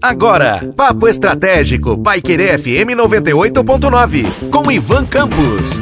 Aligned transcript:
Agora, 0.00 0.72
Papo 0.76 1.08
Estratégico, 1.08 1.98
Paiquerê 1.98 2.56
FM 2.56 2.96
98.9, 2.96 4.50
com 4.50 4.70
Ivan 4.70 5.04
Campos. 5.04 5.80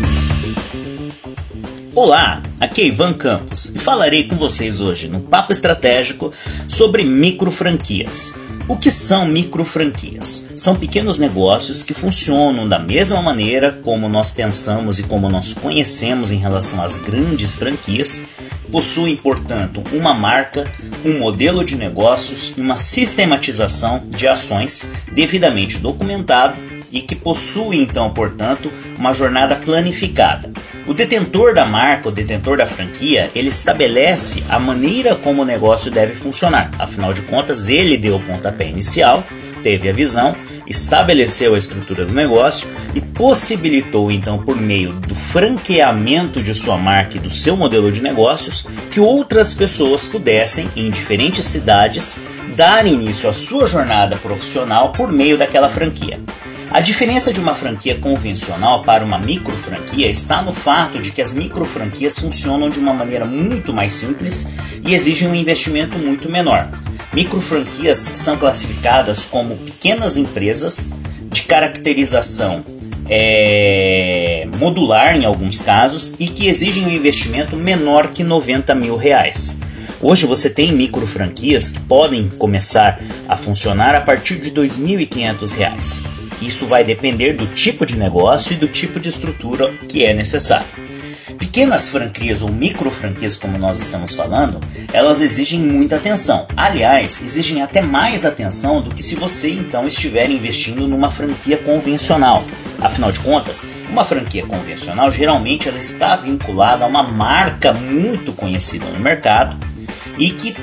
Olá, 1.94 2.42
aqui 2.58 2.82
é 2.82 2.86
Ivan 2.86 3.12
Campos 3.12 3.74
e 3.74 3.78
falarei 3.78 4.24
com 4.24 4.34
vocês 4.34 4.80
hoje 4.80 5.06
no 5.06 5.20
Papo 5.20 5.52
Estratégico 5.52 6.32
sobre 6.68 7.04
micro 7.04 7.52
franquias. 7.52 8.40
O 8.66 8.76
que 8.76 8.90
são 8.90 9.26
micro 9.26 9.64
franquias? 9.64 10.54
São 10.56 10.74
pequenos 10.74 11.18
negócios 11.18 11.82
que 11.82 11.92
funcionam 11.92 12.68
da 12.68 12.78
mesma 12.78 13.22
maneira 13.22 13.70
como 13.70 14.08
nós 14.08 14.30
pensamos 14.30 14.98
e 14.98 15.02
como 15.02 15.28
nós 15.28 15.52
conhecemos 15.52 16.32
em 16.32 16.38
relação 16.38 16.82
às 16.82 16.96
grandes 16.96 17.54
franquias, 17.54 18.26
possuem, 18.72 19.14
portanto, 19.14 19.82
uma 19.92 20.14
marca, 20.14 20.64
um 21.04 21.18
modelo 21.18 21.64
de 21.64 21.76
negócios 21.76 22.54
e 22.56 22.60
uma 22.60 22.76
sistematização 22.76 24.04
de 24.08 24.26
ações 24.26 24.92
devidamente 25.12 25.78
documentado 25.78 26.58
e 26.90 27.02
que 27.02 27.16
possui 27.16 27.82
então, 27.82 28.10
portanto, 28.10 28.72
uma 28.96 29.12
jornada 29.12 29.56
planificada. 29.56 30.52
O 30.86 30.94
detentor 30.94 31.52
da 31.52 31.64
marca, 31.64 32.08
o 32.08 32.12
detentor 32.12 32.56
da 32.56 32.66
franquia, 32.66 33.30
ele 33.34 33.48
estabelece 33.48 34.44
a 34.48 34.60
maneira 34.60 35.16
como 35.16 35.42
o 35.42 35.44
negócio 35.44 35.90
deve 35.90 36.14
funcionar. 36.14 36.70
Afinal 36.78 37.12
de 37.12 37.22
contas, 37.22 37.68
ele 37.68 37.96
deu 37.96 38.16
o 38.16 38.20
pontapé 38.20 38.68
inicial, 38.68 39.24
teve 39.62 39.88
a 39.88 39.92
visão, 39.92 40.36
estabeleceu 40.66 41.54
a 41.54 41.58
estrutura 41.58 42.04
do 42.04 42.12
negócio 42.12 42.68
e 42.94 43.00
possibilitou 43.00 44.10
então 44.10 44.38
por 44.38 44.56
meio 44.56 44.92
do 44.92 45.14
franqueamento 45.14 46.42
de 46.42 46.54
sua 46.54 46.76
marca 46.76 47.16
e 47.16 47.20
do 47.20 47.30
seu 47.30 47.56
modelo 47.56 47.90
de 47.90 48.02
negócios 48.02 48.66
que 48.90 49.00
outras 49.00 49.52
pessoas 49.54 50.06
pudessem 50.06 50.68
em 50.76 50.90
diferentes 50.90 51.44
cidades 51.44 52.22
dar 52.56 52.86
início 52.86 53.28
à 53.28 53.32
sua 53.32 53.66
jornada 53.66 54.16
profissional 54.16 54.92
por 54.92 55.10
meio 55.10 55.36
daquela 55.36 55.68
franquia. 55.68 56.20
A 56.70 56.80
diferença 56.80 57.32
de 57.32 57.38
uma 57.38 57.54
franquia 57.54 57.96
convencional 57.96 58.82
para 58.82 59.04
uma 59.04 59.18
micro 59.18 59.54
franquia 59.56 60.08
está 60.08 60.42
no 60.42 60.52
fato 60.52 60.98
de 60.98 61.12
que 61.12 61.22
as 61.22 61.32
micro 61.32 61.64
franquias 61.64 62.18
funcionam 62.18 62.68
de 62.68 62.78
uma 62.80 62.92
maneira 62.92 63.24
muito 63.24 63.72
mais 63.72 63.92
simples 63.92 64.50
e 64.84 64.92
exigem 64.94 65.28
um 65.28 65.34
investimento 65.34 65.96
muito 65.98 66.28
menor. 66.28 66.68
Micro 67.14 67.40
franquias 67.40 68.00
são 68.00 68.36
classificadas 68.36 69.24
como 69.24 69.56
pequenas 69.56 70.16
empresas 70.16 70.98
de 71.30 71.44
caracterização 71.44 72.64
é, 73.08 74.48
modular 74.58 75.16
em 75.16 75.24
alguns 75.24 75.60
casos 75.60 76.18
e 76.18 76.26
que 76.26 76.48
exigem 76.48 76.84
um 76.84 76.90
investimento 76.90 77.54
menor 77.56 78.08
que 78.08 78.24
90 78.24 78.74
mil 78.74 78.96
reais. 78.96 79.60
Hoje 80.02 80.26
você 80.26 80.50
tem 80.50 80.72
micro 80.72 81.06
franquias 81.06 81.68
que 81.68 81.80
podem 81.80 82.28
começar 82.30 83.00
a 83.28 83.36
funcionar 83.36 83.94
a 83.94 84.00
partir 84.00 84.40
de 84.40 84.50
R$ 84.50 84.66
2.500. 84.66 86.02
Isso 86.42 86.66
vai 86.66 86.82
depender 86.82 87.34
do 87.34 87.46
tipo 87.46 87.86
de 87.86 87.96
negócio 87.96 88.54
e 88.54 88.56
do 88.56 88.66
tipo 88.66 88.98
de 88.98 89.08
estrutura 89.08 89.72
que 89.88 90.04
é 90.04 90.12
necessário. 90.12 90.83
Pequenas 91.38 91.88
franquias 91.88 92.42
ou 92.42 92.50
micro 92.50 92.90
franquias, 92.90 93.36
como 93.36 93.58
nós 93.58 93.78
estamos 93.78 94.14
falando, 94.14 94.60
elas 94.92 95.20
exigem 95.20 95.60
muita 95.60 95.96
atenção. 95.96 96.46
Aliás, 96.56 97.22
exigem 97.22 97.62
até 97.62 97.82
mais 97.82 98.24
atenção 98.24 98.80
do 98.80 98.94
que 98.94 99.02
se 99.02 99.14
você 99.14 99.50
então 99.50 99.86
estiver 99.86 100.30
investindo 100.30 100.86
numa 100.88 101.10
franquia 101.10 101.56
convencional. 101.58 102.44
Afinal 102.80 103.12
de 103.12 103.20
contas, 103.20 103.68
uma 103.88 104.04
franquia 104.04 104.46
convencional 104.46 105.10
geralmente 105.10 105.68
ela 105.68 105.78
está 105.78 106.16
vinculada 106.16 106.84
a 106.84 106.88
uma 106.88 107.02
marca 107.02 107.72
muito 107.72 108.32
conhecida 108.32 108.86
no 108.86 108.98
mercado 108.98 109.73
e 110.18 110.30
que 110.30 110.54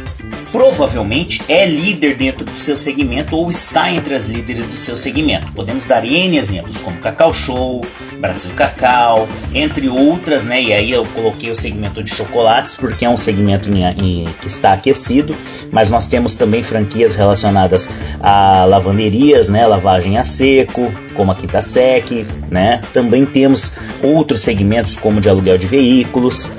provavelmente 0.52 1.42
é 1.48 1.66
líder 1.66 2.16
dentro 2.16 2.46
do 2.46 2.60
seu 2.60 2.76
segmento 2.76 3.36
ou 3.36 3.50
está 3.50 3.92
entre 3.92 4.14
as 4.14 4.28
líderes 4.28 4.68
do 4.68 4.78
seu 4.78 4.98
segmento. 4.98 5.52
Podemos 5.54 5.86
dar 5.86 6.06
N 6.06 6.38
exemplos, 6.38 6.82
como 6.82 6.98
Cacau 6.98 7.34
Show, 7.34 7.82
Brasil 8.20 8.52
Cacau, 8.54 9.28
entre 9.54 9.88
outras, 9.88 10.46
né? 10.46 10.62
E 10.62 10.74
aí 10.74 10.92
eu 10.92 11.06
coloquei 11.06 11.50
o 11.50 11.56
segmento 11.56 12.04
de 12.04 12.14
chocolates 12.14 12.76
porque 12.76 13.06
é 13.06 13.10
um 13.10 13.18
segmento 13.18 13.70
em, 13.70 13.84
em, 13.84 14.26
que 14.42 14.48
está 14.48 14.74
aquecido, 14.74 15.36
mas 15.72 15.90
nós 15.90 16.08
temos 16.08 16.36
também 16.36 16.62
franquias 16.62 17.16
relacionadas 17.16 17.90
a 18.20 18.66
lavanderias, 18.66 19.50
né? 19.50 19.66
Lavagem 19.66 20.18
a 20.18 20.24
seco, 20.24 20.92
como 21.16 21.32
a 21.32 21.36
Quinta 21.36 21.62
Sec, 21.62 22.26
né? 22.50 22.82
Também 22.94 23.26
temos 23.26 23.76
outros 24.04 24.42
segmentos 24.42 24.98
como 24.98 25.22
de 25.22 25.30
aluguel 25.30 25.58
de 25.58 25.68
veículos, 25.68 26.52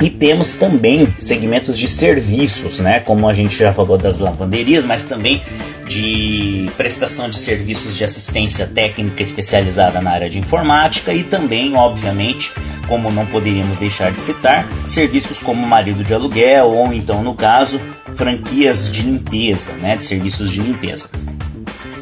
e 0.00 0.10
temos 0.10 0.56
também 0.56 1.08
segmentos 1.20 1.78
de 1.78 1.86
serviços, 1.86 2.80
né? 2.80 3.00
Como 3.00 3.28
a 3.28 3.34
gente 3.34 3.56
já 3.56 3.72
falou 3.72 3.96
das 3.96 4.18
lavanderias, 4.18 4.84
mas 4.84 5.04
também 5.04 5.42
de 5.86 6.68
prestação 6.76 7.30
de 7.30 7.36
serviços 7.36 7.96
de 7.96 8.04
assistência 8.04 8.66
técnica 8.66 9.22
especializada 9.22 10.00
na 10.00 10.10
área 10.10 10.28
de 10.28 10.38
informática 10.38 11.12
e 11.12 11.22
também, 11.22 11.76
obviamente, 11.76 12.52
como 12.88 13.10
não 13.10 13.26
poderíamos 13.26 13.78
deixar 13.78 14.10
de 14.10 14.18
citar, 14.18 14.68
serviços 14.86 15.40
como 15.40 15.64
marido 15.66 16.02
de 16.02 16.12
aluguel 16.12 16.72
ou 16.72 16.92
então, 16.92 17.22
no 17.22 17.34
caso, 17.34 17.80
franquias 18.16 18.90
de 18.90 19.02
limpeza, 19.02 19.74
né? 19.74 19.96
De 19.96 20.04
serviços 20.04 20.50
de 20.50 20.60
limpeza. 20.60 21.08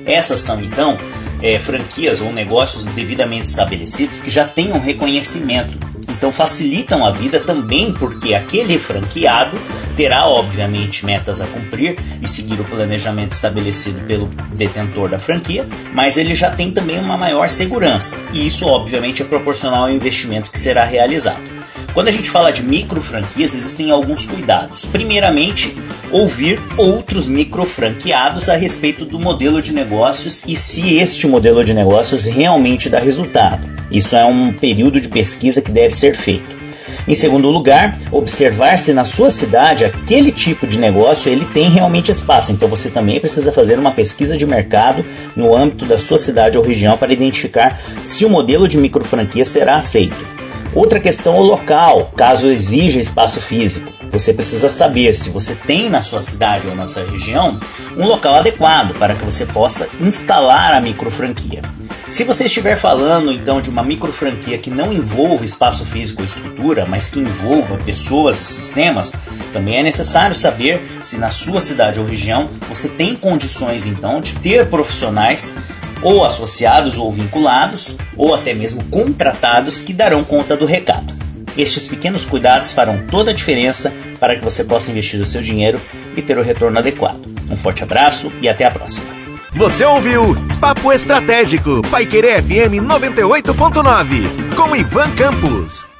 Essas 0.06 0.40
são 0.40 0.62
então 0.62 0.96
é, 1.42 1.58
franquias 1.58 2.20
ou 2.20 2.32
negócios 2.32 2.86
devidamente 2.86 3.44
estabelecidos 3.44 4.20
que 4.20 4.30
já 4.30 4.48
um 4.72 4.78
reconhecimento 4.78 5.91
então 6.22 6.30
facilitam 6.30 7.04
a 7.04 7.10
vida 7.10 7.40
também 7.40 7.92
porque 7.92 8.32
aquele 8.32 8.78
franqueado 8.78 9.58
terá 9.96 10.28
obviamente 10.28 11.04
metas 11.04 11.40
a 11.40 11.46
cumprir 11.48 11.96
e 12.22 12.28
seguir 12.28 12.60
o 12.60 12.64
planejamento 12.64 13.32
estabelecido 13.32 14.00
pelo 14.06 14.28
detentor 14.54 15.08
da 15.08 15.18
franquia, 15.18 15.66
mas 15.92 16.16
ele 16.16 16.36
já 16.36 16.48
tem 16.48 16.70
também 16.70 16.96
uma 17.00 17.16
maior 17.16 17.50
segurança 17.50 18.22
e 18.32 18.46
isso 18.46 18.68
obviamente 18.68 19.20
é 19.20 19.24
proporcional 19.24 19.86
ao 19.86 19.90
investimento 19.90 20.52
que 20.52 20.60
será 20.60 20.84
realizado. 20.84 21.51
Quando 21.94 22.08
a 22.08 22.10
gente 22.10 22.30
fala 22.30 22.50
de 22.50 22.62
micro 22.62 23.02
franquias, 23.02 23.54
existem 23.54 23.90
alguns 23.90 24.24
cuidados. 24.24 24.86
Primeiramente, 24.86 25.76
ouvir 26.10 26.58
outros 26.78 27.28
micro 27.28 27.66
franqueados 27.66 28.48
a 28.48 28.56
respeito 28.56 29.04
do 29.04 29.20
modelo 29.20 29.60
de 29.60 29.74
negócios 29.74 30.42
e 30.48 30.56
se 30.56 30.96
este 30.96 31.26
modelo 31.26 31.62
de 31.62 31.74
negócios 31.74 32.24
realmente 32.24 32.88
dá 32.88 32.98
resultado. 32.98 33.68
Isso 33.90 34.16
é 34.16 34.24
um 34.24 34.54
período 34.54 34.98
de 34.98 35.08
pesquisa 35.08 35.60
que 35.60 35.70
deve 35.70 35.94
ser 35.94 36.16
feito. 36.16 36.62
Em 37.06 37.14
segundo 37.14 37.50
lugar, 37.50 37.98
observar 38.10 38.78
se 38.78 38.94
na 38.94 39.04
sua 39.04 39.28
cidade 39.28 39.84
aquele 39.84 40.32
tipo 40.32 40.66
de 40.66 40.78
negócio 40.78 41.30
ele 41.30 41.44
tem 41.46 41.68
realmente 41.68 42.10
espaço. 42.10 42.52
Então 42.52 42.68
você 42.68 42.88
também 42.88 43.20
precisa 43.20 43.52
fazer 43.52 43.78
uma 43.78 43.90
pesquisa 43.90 44.34
de 44.34 44.46
mercado 44.46 45.04
no 45.36 45.54
âmbito 45.54 45.84
da 45.84 45.98
sua 45.98 46.18
cidade 46.18 46.56
ou 46.56 46.64
região 46.64 46.96
para 46.96 47.12
identificar 47.12 47.78
se 48.02 48.24
o 48.24 48.30
modelo 48.30 48.66
de 48.66 48.78
micro 48.78 49.04
franquia 49.04 49.44
será 49.44 49.74
aceito. 49.74 50.41
Outra 50.74 50.98
questão 50.98 51.36
é 51.36 51.38
o 51.38 51.42
local, 51.42 52.12
caso 52.16 52.46
exija 52.46 52.98
espaço 52.98 53.42
físico. 53.42 53.92
Você 54.10 54.32
precisa 54.32 54.70
saber 54.70 55.14
se 55.14 55.28
você 55.28 55.54
tem 55.54 55.90
na 55.90 56.02
sua 56.02 56.22
cidade 56.22 56.66
ou 56.66 56.74
na 56.74 56.86
sua 56.86 57.04
região 57.04 57.60
um 57.96 58.06
local 58.06 58.36
adequado 58.36 58.94
para 58.98 59.14
que 59.14 59.24
você 59.24 59.44
possa 59.44 59.88
instalar 60.00 60.72
a 60.72 60.80
micro 60.80 61.10
franquia. 61.10 61.60
Se 62.08 62.24
você 62.24 62.44
estiver 62.44 62.76
falando 62.76 63.30
então 63.32 63.60
de 63.60 63.68
uma 63.68 63.82
micro 63.82 64.12
franquia 64.12 64.58
que 64.58 64.70
não 64.70 64.92
envolva 64.92 65.44
espaço 65.44 65.84
físico 65.84 66.20
ou 66.20 66.26
estrutura, 66.26 66.86
mas 66.86 67.08
que 67.08 67.20
envolva 67.20 67.76
pessoas 67.84 68.40
e 68.40 68.44
sistemas, 68.44 69.14
também 69.52 69.76
é 69.76 69.82
necessário 69.82 70.34
saber 70.34 70.82
se 71.00 71.18
na 71.18 71.30
sua 71.30 71.60
cidade 71.60 72.00
ou 72.00 72.06
região 72.06 72.50
você 72.68 72.88
tem 72.88 73.14
condições 73.14 73.86
então 73.86 74.20
de 74.20 74.34
ter 74.36 74.68
profissionais 74.68 75.56
ou 76.02 76.24
associados 76.24 76.98
ou 76.98 77.10
vinculados, 77.12 77.98
ou 78.16 78.34
até 78.34 78.52
mesmo 78.54 78.84
contratados 78.84 79.80
que 79.80 79.92
darão 79.92 80.24
conta 80.24 80.56
do 80.56 80.66
recado. 80.66 81.14
Estes 81.56 81.86
pequenos 81.86 82.24
cuidados 82.24 82.72
farão 82.72 83.06
toda 83.06 83.30
a 83.30 83.34
diferença 83.34 83.92
para 84.18 84.36
que 84.36 84.44
você 84.44 84.64
possa 84.64 84.90
investir 84.90 85.20
o 85.20 85.26
seu 85.26 85.42
dinheiro 85.42 85.80
e 86.16 86.22
ter 86.22 86.38
o 86.38 86.42
retorno 86.42 86.78
adequado. 86.78 87.26
Um 87.50 87.56
forte 87.56 87.82
abraço 87.82 88.32
e 88.40 88.48
até 88.48 88.64
a 88.64 88.70
próxima. 88.70 89.22
Você 89.54 89.84
ouviu 89.84 90.34
Papo 90.60 90.90
Estratégico, 90.92 91.82
Paiquerê 91.90 92.40
FM 92.40 92.80
98.9, 92.86 94.54
com 94.56 94.74
Ivan 94.74 95.10
Campos. 95.10 95.91